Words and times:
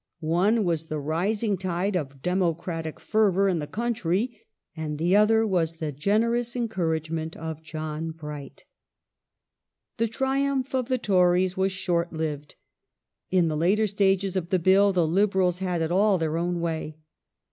One 0.33 0.63
was 0.63 0.85
the 0.87 0.97
rising 0.97 1.59
tide 1.59 1.95
of 1.95 2.23
democratic 2.23 2.99
fervour 2.99 3.47
in 3.47 3.59
the 3.59 3.67
country 3.67 4.41
and 4.75 4.97
the 4.97 5.15
other 5.15 5.45
was 5.45 5.75
the 5.75 5.91
generous 5.91 6.55
encouragement 6.55 7.37
of 7.37 7.61
John 7.61 8.09
Bright.^ 8.09 8.63
The 9.97 10.05
later 10.05 10.11
The 10.11 10.17
triumph 10.17 10.73
of 10.73 10.89
the 10.89 10.97
Tories 10.97 11.55
was 11.55 11.71
short 11.71 12.11
lived. 12.11 12.55
In 13.29 13.47
the 13.47 13.55
later 13.55 13.85
stages 13.85 14.31
^h^^Ri?^ 14.33 14.37
of 14.37 14.49
the 14.49 14.57
Bill 14.57 14.91
the 14.91 15.05
Liberals 15.07 15.59
had 15.59 15.83
it 15.83 15.91
all 15.91 16.17
their 16.17 16.35
own 16.35 16.59
way. 16.61 16.97